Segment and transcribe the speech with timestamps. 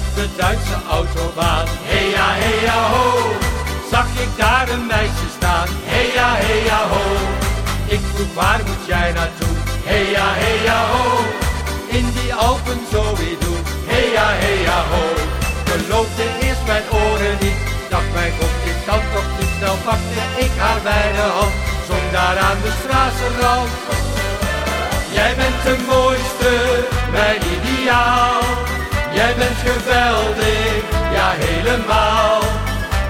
[0.00, 1.66] de Duitse autobaan.
[1.90, 3.06] Hey ja, hey ja, ho,
[3.90, 5.68] zag ik daar een meisje staan.
[5.84, 7.04] Hey ja, hey ja, ho,
[7.86, 9.56] ik vroeg waar moet jij naartoe?
[9.84, 11.04] Hey ja, hey ja, ho,
[11.98, 13.62] in die Alpen zo weer doen.
[13.90, 15.04] Hey ja, hey ja, ho,
[15.70, 17.60] geloofde eerst mijn oren niet.
[17.90, 21.54] Dacht mijn god, dit kan toch niet snel, pakte ik haar bij de hand.
[21.88, 23.70] Zong daar aan de straatsenrand.
[25.16, 26.50] Jij bent de mooiste,
[27.12, 28.61] mijn ideaal.
[29.14, 32.40] Jij bent geweldig, ja helemaal.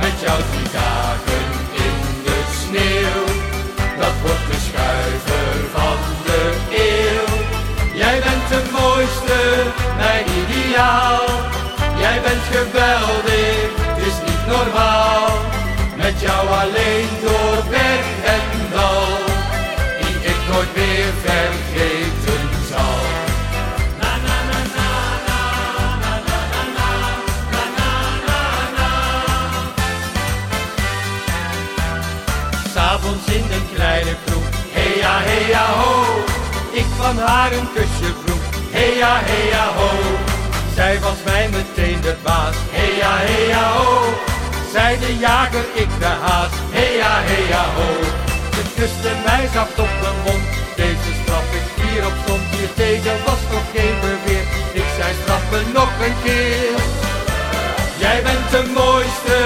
[0.00, 1.44] Met jouw drie dagen
[1.86, 3.24] in de sneeuw.
[3.98, 7.28] Dat wordt de schuiver van de eeuw.
[7.94, 9.38] Jij bent de mooiste,
[9.96, 11.26] mijn ideaal.
[11.98, 15.28] Jij bent geweldig, het is niet normaal.
[15.96, 19.06] Met jou alleen door berg en dal.
[20.00, 22.17] Die ik nooit meer vergeten
[33.54, 35.16] een kleine kroeg, hey ja,
[35.48, 36.24] ja, ho.
[36.70, 39.20] Ik van haar een kusje vroeg, hey ja,
[39.52, 39.90] ja, ho.
[40.74, 43.14] Zij was mij meteen de baas, hey ja,
[43.52, 43.88] ja, ho.
[44.72, 47.14] Zij de jager, ik de haas, hey ja,
[47.48, 47.88] ja, ho.
[48.54, 50.44] Ze kuste mij zacht op de mond,
[50.76, 52.42] deze straf ik hier op stond.
[52.56, 56.80] Hier tegen was nog geen beweer, ik zei straf me nog een keer.
[57.98, 59.36] Jij bent de mooiste,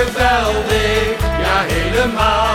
[0.00, 2.49] geweldig, ja helemaal.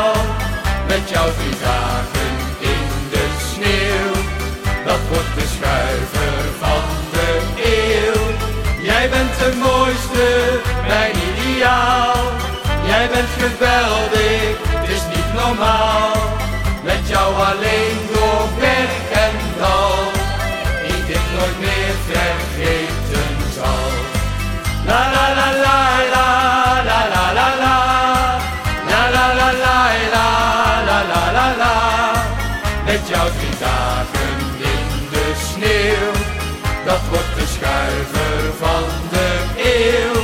[36.85, 40.21] Dat wordt de schuiver van de eeuw.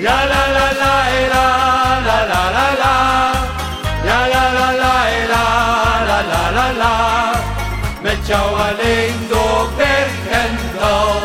[0.00, 0.96] La la la la
[1.34, 1.46] la
[2.08, 2.96] la la la la.
[4.08, 4.96] La la la la
[5.32, 5.46] la
[6.08, 7.32] la la la la.
[8.02, 11.20] Met jou alleen door berg en dal.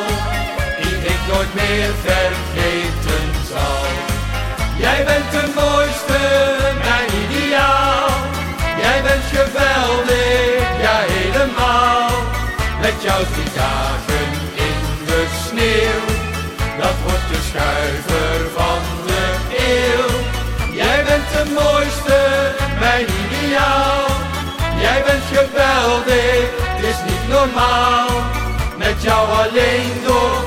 [0.81, 3.83] Die ik nooit meer vergeten zal.
[4.77, 6.19] Jij bent de mooiste,
[6.83, 8.09] mijn ideaal.
[8.81, 12.09] Jij bent geweldig, ja helemaal.
[12.81, 14.08] Met drie dagen
[17.49, 19.23] schuiver van de
[19.73, 20.11] eeuw.
[20.73, 22.19] Jij bent de mooiste,
[22.79, 24.05] mijn ideaal.
[24.79, 28.09] Jij bent geweldig, het is niet normaal.
[28.77, 30.38] Met jou alleen door